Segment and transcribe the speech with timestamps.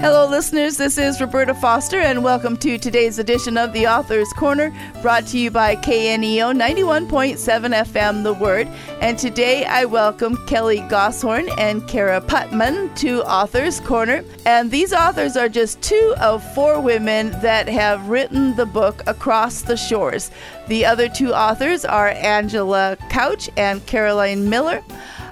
[0.00, 0.78] Hello, listeners.
[0.78, 4.72] This is Roberta Foster, and welcome to today's edition of the Author's Corner,
[5.02, 8.66] brought to you by KNEO 91.7 FM The Word.
[9.02, 14.24] And today I welcome Kelly Goshorn and Cara Putman to Author's Corner.
[14.46, 19.62] And these authors are just two of four women that have written the book Across
[19.62, 20.30] the Shores.
[20.68, 24.82] The other two authors are Angela Couch and Carolyn Miller.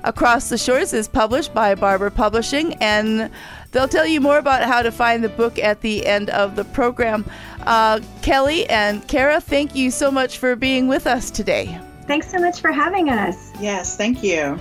[0.05, 3.31] Across the Shores is published by Barbour Publishing, and
[3.73, 6.65] they'll tell you more about how to find the book at the end of the
[6.65, 7.25] program.
[7.63, 11.79] Uh, Kelly and Cara, thank you so much for being with us today.
[12.07, 13.53] Thanks so much for having us.
[13.61, 14.59] Yes, thank you.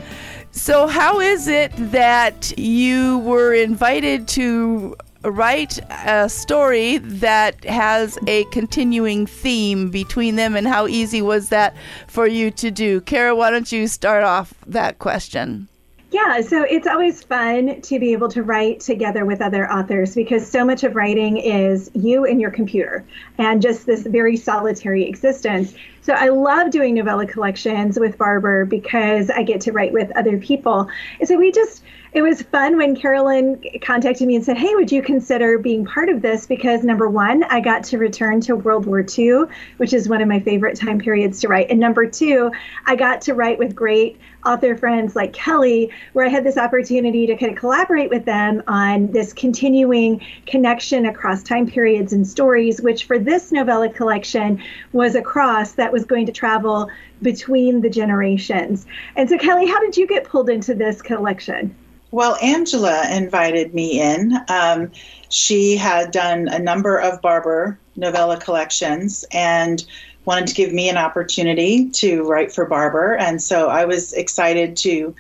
[0.51, 8.43] So, how is it that you were invited to write a story that has a
[8.45, 11.75] continuing theme between them, and how easy was that
[12.07, 13.01] for you to do?
[13.01, 15.67] Cara, why don't you start off that question?
[16.09, 20.49] Yeah, so it's always fun to be able to write together with other authors because
[20.49, 23.05] so much of writing is you and your computer
[23.37, 25.75] and just this very solitary existence.
[26.01, 30.37] So I love doing novella collections with Barbour because I get to write with other
[30.37, 30.89] people.
[31.19, 34.91] And so we just it was fun when Carolyn contacted me and said, Hey, would
[34.91, 36.45] you consider being part of this?
[36.45, 39.43] Because number one, I got to return to World War II,
[39.77, 41.69] which is one of my favorite time periods to write.
[41.69, 42.51] And number two,
[42.85, 47.27] I got to write with great author friends like Kelly, where I had this opportunity
[47.27, 52.81] to kind of collaborate with them on this continuing connection across time periods and stories,
[52.81, 54.61] which for this novella collection
[54.93, 56.89] was a cross that was going to travel
[57.21, 58.85] between the generations.
[59.15, 61.75] And so, Kelly, how did you get pulled into this collection?
[62.11, 64.37] Well, Angela invited me in.
[64.47, 64.91] Um,
[65.29, 69.83] she had done a number of Barbour novella collections and
[70.25, 73.15] wanted to give me an opportunity to write for Barbour.
[73.15, 75.15] And so I was excited to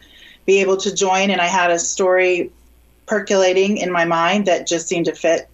[0.45, 1.29] be able to join.
[1.29, 2.51] And I had a story
[3.05, 5.49] percolating in my mind that just seemed to fit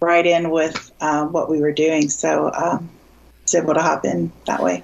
[0.00, 2.08] right in with um, what we were doing.
[2.10, 4.82] So um, I was able to hop in that way.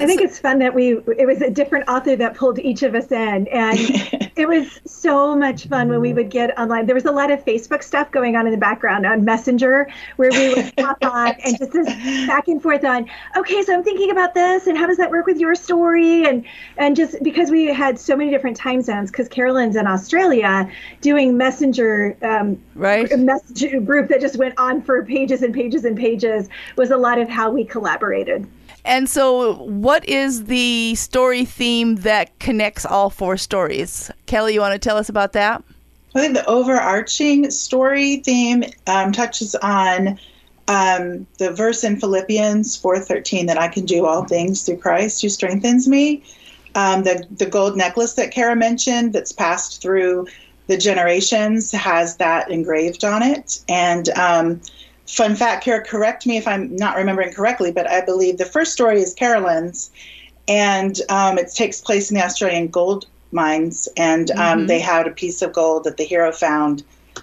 [0.00, 2.94] I think it's fun that we it was a different author that pulled each of
[2.94, 3.78] us in and
[4.36, 6.86] it was so much fun when we would get online.
[6.86, 10.30] There was a lot of Facebook stuff going on in the background on Messenger where
[10.30, 11.86] we would pop on and just this
[12.26, 15.26] back and forth on, okay, so I'm thinking about this and how does that work
[15.26, 16.26] with your story?
[16.26, 16.44] And
[16.76, 21.36] and just because we had so many different time zones, because Carolyn's in Australia doing
[21.36, 26.48] Messenger um, right message group that just went on for pages and pages and pages
[26.76, 28.46] was a lot of how we collaborated.
[28.84, 34.10] And so, what is the story theme that connects all four stories?
[34.26, 35.64] Kelly, you want to tell us about that?
[36.14, 40.18] I think the overarching story theme um, touches on
[40.68, 45.28] um, the verse in Philippians 4:13 that I can do all things through Christ who
[45.28, 46.22] strengthens me.
[46.74, 50.26] Um, the the gold necklace that Cara mentioned, that's passed through
[50.66, 54.60] the generations, has that engraved on it, and um,
[55.06, 58.72] fun fact, Cara, correct me if I'm not remembering correctly, but I believe the first
[58.72, 59.90] story is Carolyn's,
[60.48, 64.66] and um, it takes place in the Australian gold mines, and um, mm-hmm.
[64.66, 66.82] they had a piece of gold that the hero found,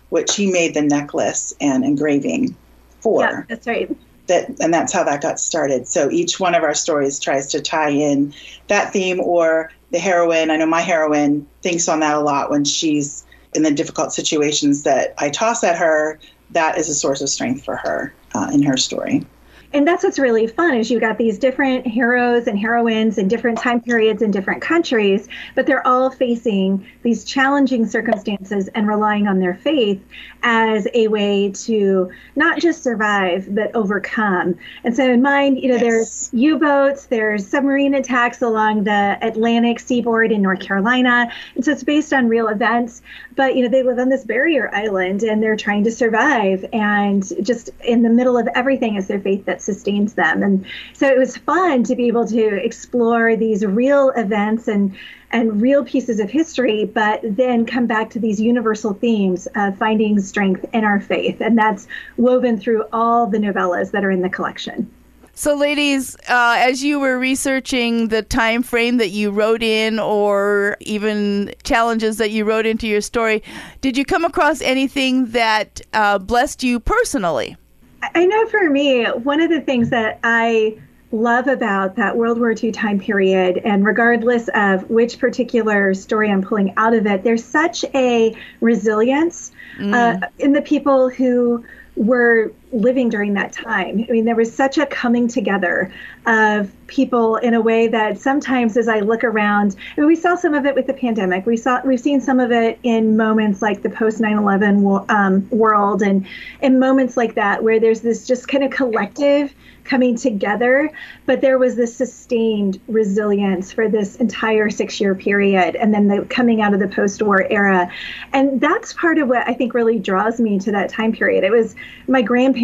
[0.10, 2.56] which he made the necklace and engraving
[3.00, 3.22] for.
[3.22, 3.98] Yeah, that's right.
[4.28, 5.88] That, and that's how that got started.
[5.88, 8.34] So each one of our stories tries to tie in
[8.68, 10.52] that theme or the heroine.
[10.52, 14.84] I know my heroine thinks on that a lot when she's in the difficult situations
[14.84, 16.20] that I toss at her
[16.52, 19.26] that is a source of strength for her uh, in her story
[19.74, 23.58] and that's what's really fun is you've got these different heroes and heroines in different
[23.58, 29.40] time periods in different countries but they're all facing these challenging circumstances and relying on
[29.40, 30.04] their faith
[30.44, 35.76] as a way to not just survive but overcome and so in mind you know
[35.76, 35.82] yes.
[35.82, 41.84] there's u-boats there's submarine attacks along the atlantic seaboard in north carolina and so it's
[41.84, 43.02] based on real events
[43.36, 47.24] but you know they live on this barrier island and they're trying to survive and
[47.42, 50.44] just in the middle of everything is their faith that sustains them.
[50.44, 54.96] And so it was fun to be able to explore these real events and
[55.34, 60.20] and real pieces of history, but then come back to these universal themes of finding
[60.20, 61.40] strength in our faith.
[61.40, 61.88] And that's
[62.18, 64.92] woven through all the novellas that are in the collection.
[65.34, 70.76] So, ladies, uh, as you were researching the time frame that you wrote in, or
[70.82, 73.42] even challenges that you wrote into your story,
[73.80, 77.56] did you come across anything that uh, blessed you personally?
[78.02, 80.78] I know for me, one of the things that I
[81.12, 86.42] love about that World War II time period, and regardless of which particular story I'm
[86.42, 89.94] pulling out of it, there's such a resilience mm.
[89.94, 91.66] uh, in the people who
[91.96, 94.06] were living during that time.
[94.08, 95.94] I mean, there was such a coming together
[96.26, 100.36] of people in a way that sometimes, as I look around, I mean, we saw
[100.36, 101.46] some of it with the pandemic.
[101.46, 106.02] We saw we've seen some of it in moments like the post 9/11 um, world,
[106.02, 106.26] and
[106.62, 109.54] in moments like that where there's this just kind of collective
[109.84, 110.92] coming together,
[111.26, 116.26] but there was this sustained resilience for this entire six year period, and then the
[116.26, 117.92] coming out of the post war era.
[118.32, 121.44] And that's part of what I think really draws me to that time period.
[121.44, 121.76] It was
[122.08, 122.61] my grandparents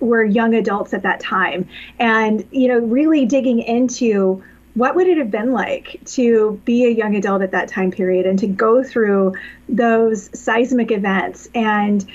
[0.00, 1.68] were young adults at that time,
[1.98, 4.42] and, you know, really digging into
[4.74, 8.26] what would it have been like to be a young adult at that time period
[8.26, 9.34] and to go through
[9.68, 12.06] those seismic events and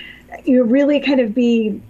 [0.46, 1.82] you know, really kind of be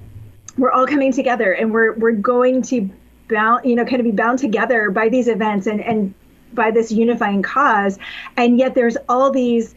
[0.57, 2.89] we're all coming together and we're we're going to
[3.29, 6.13] bound you know kind of be bound together by these events and and
[6.53, 7.97] by this unifying cause.
[8.37, 9.75] And yet there's all these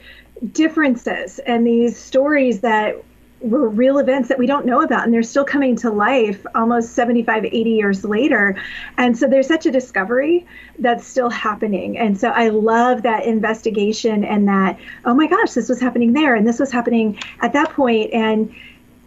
[0.53, 3.03] differences and these stories that
[3.41, 6.95] were real events that we don't know about and they're still coming to life almost
[6.95, 8.57] 75 80 years later
[8.97, 10.47] and so there's such a discovery
[10.79, 15.69] that's still happening and so i love that investigation and that oh my gosh this
[15.69, 18.55] was happening there and this was happening at that point and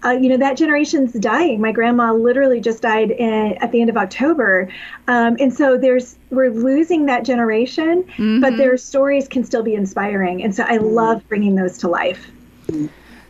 [0.05, 1.59] uh, you know that generation's dying.
[1.59, 4.69] My grandma literally just died in, at the end of October,
[5.07, 8.39] um, and so there's we're losing that generation, mm-hmm.
[8.39, 12.31] but their stories can still be inspiring, and so I love bringing those to life.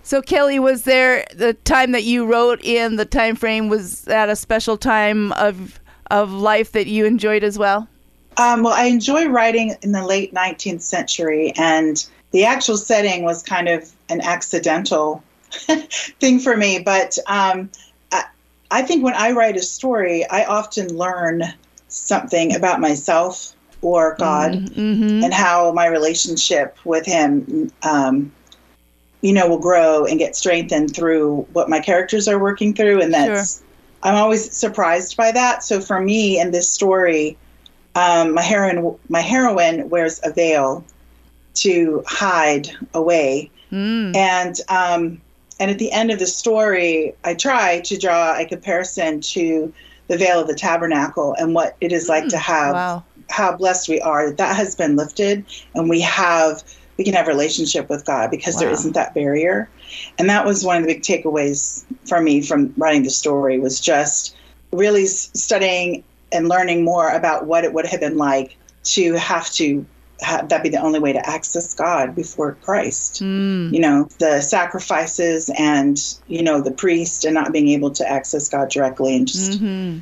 [0.10, 3.70] So Kelly, was there the time that you wrote in the time frame?
[3.70, 5.80] Was that a special time of
[6.10, 7.88] of life that you enjoyed as well?
[8.38, 13.44] Um, well, I enjoy writing in the late 19th century, and the actual setting was
[13.44, 16.80] kind of an accidental thing for me.
[16.80, 17.70] But um,
[18.12, 18.24] I,
[18.72, 21.44] I think when I write a story, I often learn
[21.88, 23.54] something about myself
[23.84, 25.24] or God mm-hmm.
[25.24, 28.32] and how my relationship with Him, um,
[29.22, 33.02] you know, will grow and get strengthened through what my characters are working through.
[33.02, 33.68] And that's, sure.
[34.04, 35.64] I'm always surprised by that.
[35.64, 37.38] So for me in this story,
[37.96, 40.86] um, my heroine, my heroine wears a veil
[41.56, 44.16] to hide away, mm.
[44.16, 45.22] and um,
[45.60, 49.74] and at the end of the story, I try to draw a comparison to
[50.08, 53.04] the veil of the tabernacle and what it is like mm, to have wow.
[53.30, 55.46] how blessed we are that that has been lifted
[55.76, 56.64] and we have
[57.00, 58.60] we can have relationship with God because wow.
[58.60, 59.70] there isn't that barrier.
[60.20, 63.80] And that was one of the big takeaways for me from writing the story was
[63.80, 64.36] just
[64.74, 66.04] really studying
[66.34, 69.86] and learning more about what it would have been like to have to
[70.20, 73.24] have that be the only way to access God before Christ.
[73.24, 73.72] Mm.
[73.72, 75.98] You know, the sacrifices and,
[76.28, 79.16] you know, the priest and not being able to access God directly.
[79.16, 80.00] And just, mm-hmm.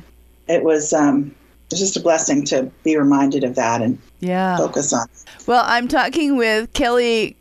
[0.48, 1.32] it was, um,
[1.66, 4.56] it was just a blessing to be reminded of that and yeah.
[4.56, 5.06] focus on.
[5.46, 7.36] Well, I'm talking with Kelly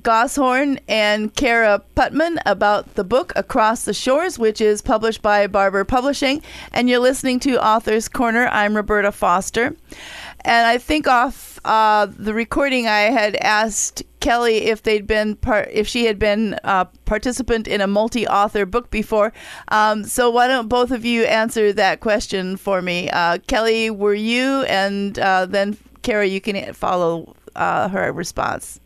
[0.00, 5.84] Goshorn and Cara Putman about the book Across the Shores, which is published by Barbour
[5.84, 6.42] Publishing.
[6.72, 8.48] And you're listening to Author's Corner.
[8.48, 9.76] I'm Roberta Foster.
[10.44, 15.68] And I think off uh, the recording, I had asked Kelly if they'd been part,
[15.70, 19.32] if she had been a participant in a multi-author book before.
[19.68, 23.10] Um, so why don't both of you answer that question for me?
[23.10, 28.80] Uh, Kelly, were you, and uh, then Cara, you can follow uh, her response.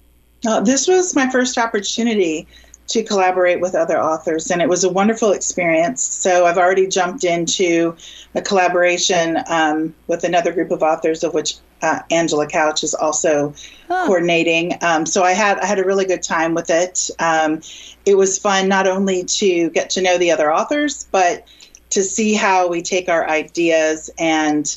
[0.47, 2.47] Uh, this was my first opportunity
[2.89, 6.03] to collaborate with other authors, and it was a wonderful experience.
[6.03, 7.97] So I've already jumped into
[8.35, 13.55] a collaboration um, with another group of authors, of which uh, Angela Couch is also
[13.89, 14.07] huh.
[14.07, 14.79] coordinating.
[14.83, 17.11] Um, so I had I had a really good time with it.
[17.19, 17.61] Um,
[18.05, 21.47] it was fun not only to get to know the other authors, but
[21.91, 24.77] to see how we take our ideas and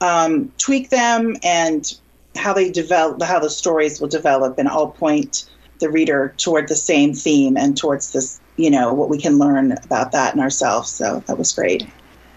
[0.00, 1.94] um, tweak them and
[2.36, 5.48] how they develop, how the stories will develop, and all point
[5.80, 9.72] the reader toward the same theme and towards this, you know, what we can learn
[9.84, 10.90] about that in ourselves.
[10.90, 11.86] So that was great.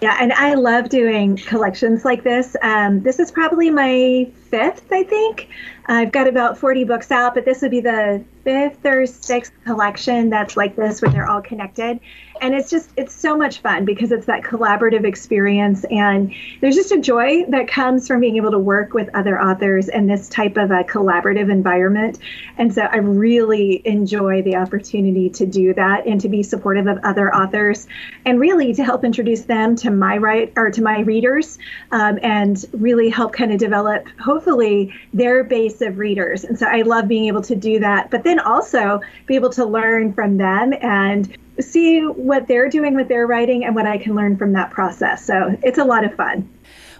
[0.01, 2.55] Yeah, and I love doing collections like this.
[2.63, 5.49] Um, this is probably my fifth, I think.
[5.85, 10.31] I've got about 40 books out, but this would be the fifth or sixth collection
[10.31, 11.99] that's like this where they're all connected
[12.41, 15.85] and it's just it's so much fun because it's that collaborative experience.
[15.91, 19.87] And there's just a joy that comes from being able to work with other authors
[19.87, 22.17] in this type of a collaborative environment.
[22.57, 26.97] And so i really enjoy the opportunity to do that and to be supportive of
[27.03, 27.87] other authors
[28.25, 31.59] and really to help introduce them to my right or to my readers
[31.91, 36.43] um, and really help kind of develop hopefully their base of readers.
[36.43, 39.49] And so i love being able to do that but then then also be able
[39.49, 43.97] to learn from them and see what they're doing with their writing and what I
[43.97, 45.25] can learn from that process.
[45.25, 46.49] So it's a lot of fun.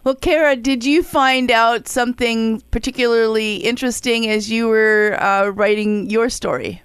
[0.04, 6.30] Well, Cara, did you find out something particularly interesting as you were uh, writing your
[6.30, 6.82] story?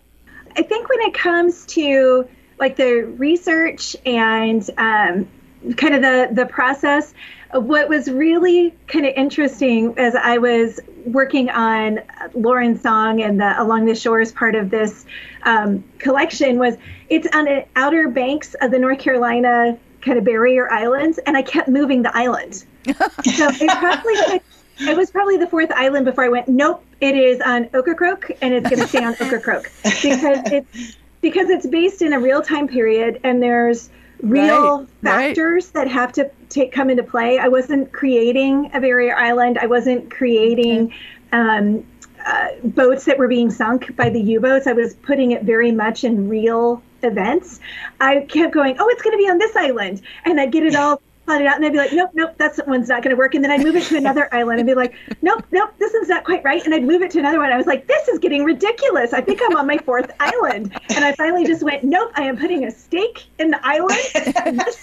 [0.57, 5.29] I think when it comes to like the research and um,
[5.77, 7.15] kind of the the process.
[7.53, 12.01] What was really kind of interesting as I was working on
[12.35, 15.07] Lauren's song and the Along the Shores part of this
[15.45, 16.77] um, collection was
[17.09, 21.43] it's on the outer banks of the North Carolina kind of barrier islands, and I
[21.43, 22.55] kept moving the island.
[22.87, 24.41] so it probably
[24.79, 26.49] it was probably the fourth island before I went.
[26.49, 31.51] Nope, it is on Ocracoke, and it's going to stay on Ocracoke because it's because
[31.51, 33.91] it's based in a real time period, and there's
[34.23, 35.85] real right, factors right.
[35.85, 37.39] that have to take come into play.
[37.39, 39.59] I wasn't creating a barrier island.
[39.59, 40.93] I wasn't creating.
[41.33, 41.87] Um,
[42.25, 44.67] uh, boats that were being sunk by the U-boats.
[44.67, 47.61] I was putting it very much in real events.
[48.01, 50.75] I kept going, oh, it's going to be on this island, and I'd get it
[50.75, 53.19] all plot it out, and I'd be like, nope, nope, that's one's not going to
[53.19, 53.35] work.
[53.35, 56.09] And then I'd move it to another island and be like, nope, nope, this one's
[56.09, 56.65] not quite right.
[56.65, 57.53] And I'd move it to another one.
[57.53, 59.13] I was like, this is getting ridiculous.
[59.13, 60.79] I think I'm on my fourth island.
[60.95, 63.99] And I finally just went, nope, I am putting a stake in the island.
[64.47, 64.83] And this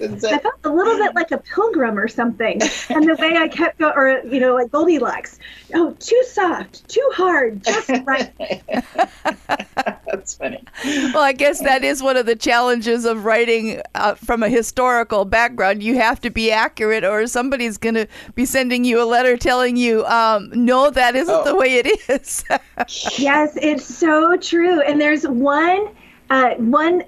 [0.00, 0.32] is it.
[0.32, 2.60] I felt a little bit like a pilgrim or something.
[2.90, 5.38] And the way I kept going, or, you know, like Goldilocks,
[5.74, 8.32] oh, too soft, too hard, just right.
[10.06, 10.62] that's funny.
[10.84, 15.24] Well, I guess that is one of the challenges of writing uh, from a historical
[15.24, 19.36] background you have to be accurate, or somebody's going to be sending you a letter
[19.36, 21.44] telling you, um, no, that isn't oh.
[21.44, 22.44] the way it is.
[23.18, 24.80] yes, it's so true.
[24.80, 25.88] And there's one,
[26.30, 27.04] uh, one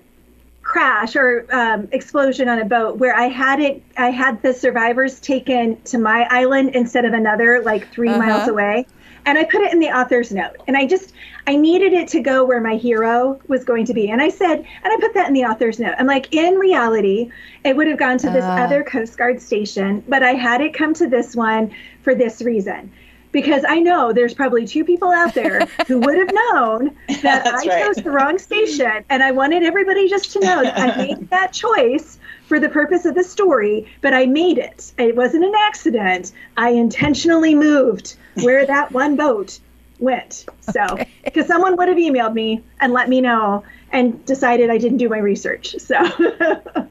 [0.62, 5.20] crash or um, explosion on a boat where I had it, I had the survivors
[5.20, 8.18] taken to my island instead of another, like 3 uh-huh.
[8.18, 8.86] miles away
[9.26, 10.56] and I put it in the author's note.
[10.66, 11.12] And I just
[11.46, 14.10] I needed it to go where my hero was going to be.
[14.10, 15.94] And I said, and I put that in the author's note.
[15.98, 17.30] I'm like, in reality,
[17.64, 18.48] it would have gone to this uh.
[18.48, 22.92] other Coast Guard station, but I had it come to this one for this reason.
[23.32, 27.66] Because I know there's probably two people out there who would have known that I
[27.66, 27.86] right.
[27.86, 29.04] chose the wrong station.
[29.08, 33.04] And I wanted everybody just to know that I made that choice for the purpose
[33.04, 34.92] of the story, but I made it.
[34.98, 36.32] It wasn't an accident.
[36.56, 39.58] I intentionally moved where that one boat
[39.98, 40.46] went.
[40.60, 40.84] So,
[41.24, 41.46] because okay.
[41.46, 45.18] someone would have emailed me and let me know and decided I didn't do my
[45.18, 45.76] research.
[45.78, 45.96] So,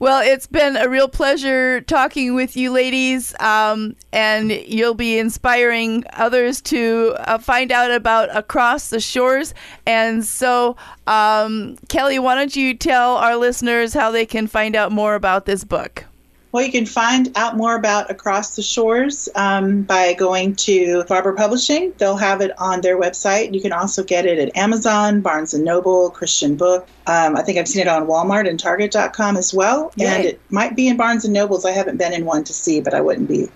[0.00, 6.04] well, it's been a real pleasure talking with you, ladies, um, and you'll be inspiring
[6.14, 9.52] others to uh, find out about Across the Shores.
[9.86, 10.76] And so,
[11.06, 15.44] um, Kelly, why don't you tell our listeners how they can find out more about
[15.44, 16.06] this book?
[16.52, 21.32] Well, you can find out more about Across the Shores um, by going to Barbour
[21.32, 21.92] Publishing.
[21.98, 23.54] They'll have it on their website.
[23.54, 26.88] You can also get it at Amazon, Barnes & Noble, Christian Book.
[27.06, 29.92] Um, I think I've seen it on Walmart and Target.com as well.
[29.94, 30.06] Yay.
[30.06, 31.64] And it might be in Barnes & Nobles.
[31.64, 33.48] I haven't been in one to see, but I wouldn't be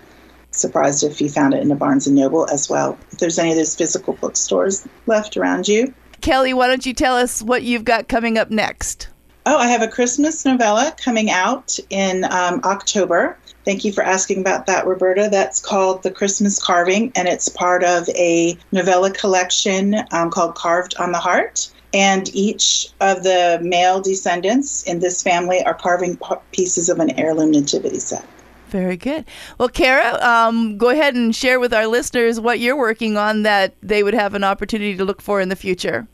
[0.51, 2.97] surprised if you found it in a Barnes & Noble as well.
[3.11, 5.93] If there's any of those physical bookstores left around you.
[6.21, 9.09] Kelly, why don't you tell us what you've got coming up next?
[9.47, 13.37] Oh, I have a Christmas novella coming out in um, October.
[13.63, 15.29] Thank you for asking about that, Roberta.
[15.31, 20.95] That's called The Christmas Carving, and it's part of a novella collection um, called Carved
[20.97, 21.69] on the Heart.
[21.93, 26.19] And each of the male descendants in this family are carving
[26.51, 28.25] pieces of an heirloom nativity set.
[28.69, 29.25] Very good.
[29.59, 33.75] Well, Cara, um, go ahead and share with our listeners what you're working on that
[33.81, 36.07] they would have an opportunity to look for in the future.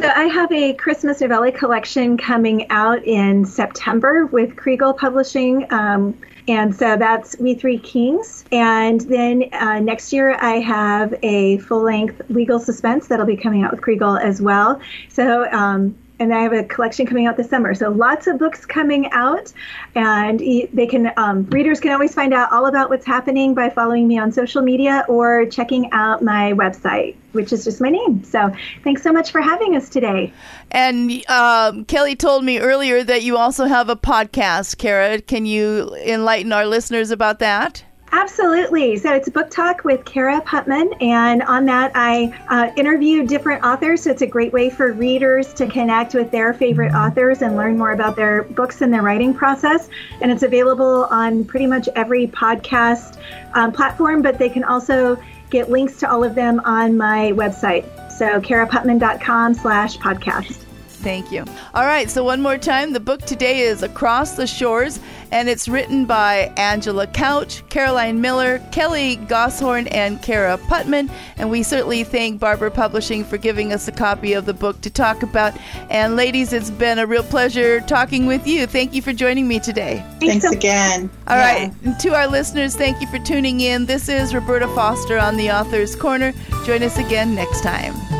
[0.00, 5.70] So I have a Christmas novella collection coming out in September with Kregel Publishing.
[5.70, 8.46] Um, and so that's We Three Kings.
[8.50, 13.62] And then uh, next year, I have a full length legal suspense that'll be coming
[13.62, 14.80] out with Kregel as well.
[15.10, 17.74] So um, and I have a collection coming out this summer.
[17.74, 19.52] So lots of books coming out,
[19.94, 24.06] and they can um, readers can always find out all about what's happening by following
[24.06, 28.22] me on social media or checking out my website, which is just my name.
[28.22, 28.52] So
[28.84, 30.32] thanks so much for having us today.
[30.70, 34.76] And um, Kelly told me earlier that you also have a podcast.
[34.78, 37.82] Cara, can you enlighten our listeners about that?
[38.12, 38.96] Absolutely.
[38.96, 44.02] So it's Book Talk with Cara Putman, and on that I uh, interview different authors.
[44.02, 47.78] So it's a great way for readers to connect with their favorite authors and learn
[47.78, 49.88] more about their books and their writing process.
[50.20, 53.16] And it's available on pretty much every podcast
[53.54, 55.16] um, platform, but they can also
[55.50, 57.84] get links to all of them on my website.
[58.10, 60.69] So caraputman.com slash podcast.
[61.00, 61.44] Thank you.
[61.74, 62.92] All right, so one more time.
[62.92, 65.00] The book today is Across the Shores,
[65.32, 71.10] and it's written by Angela Couch, Carolyn Miller, Kelly Goshorn, and Cara Putman.
[71.38, 74.90] And we certainly thank Barbour Publishing for giving us a copy of the book to
[74.90, 75.54] talk about.
[75.88, 78.66] And ladies, it's been a real pleasure talking with you.
[78.66, 80.04] Thank you for joining me today.
[80.20, 81.08] Thanks again.
[81.28, 81.70] All yeah.
[81.82, 83.86] right, to our listeners, thank you for tuning in.
[83.86, 86.34] This is Roberta Foster on the Author's Corner.
[86.66, 88.19] Join us again next time.